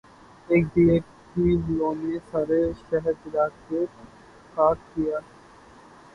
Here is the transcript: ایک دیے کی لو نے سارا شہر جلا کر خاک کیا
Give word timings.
ایک 0.49 0.63
دیے 0.73 0.97
کی 1.27 1.45
لو 1.67 1.89
نے 1.99 2.15
سارا 2.29 2.59
شہر 2.79 3.13
جلا 3.21 3.45
کر 3.59 3.85
خاک 4.53 4.77
کیا 4.91 5.17